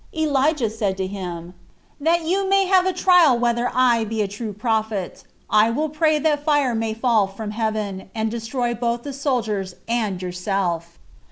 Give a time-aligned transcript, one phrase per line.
[0.17, 1.53] Elijah said to him,
[1.99, 6.17] "That you may have a trial whether I be a true prophet, I will pray
[6.17, 10.97] that fire may fall from heaven, and destroy both the soldiers and yourself."